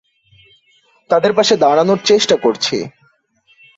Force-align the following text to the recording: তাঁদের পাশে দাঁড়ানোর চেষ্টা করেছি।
তাঁদের 1.09 1.31
পাশে 1.33 1.53
দাঁড়ানোর 1.57 1.99
চেষ্টা 2.05 2.35
করেছি। 2.37 2.77